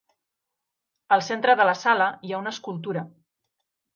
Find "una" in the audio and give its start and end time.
2.45-2.53